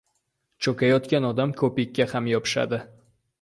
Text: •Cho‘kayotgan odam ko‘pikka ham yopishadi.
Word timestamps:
•Cho‘kayotgan 0.67 1.27
odam 1.29 1.53
ko‘pikka 1.61 2.09
ham 2.15 2.31
yopishadi. 2.33 2.81